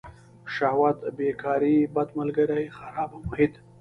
شهوت 0.55 0.97
بیکاري 1.17 1.77
بد 1.95 2.09
ملگري 2.17 2.63
خرابه 2.77 3.17
محیط. 3.25 3.53